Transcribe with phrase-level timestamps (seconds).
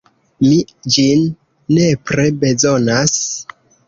[0.43, 0.55] Mi
[0.95, 1.19] ĝin
[1.79, 3.13] nepre bezonas.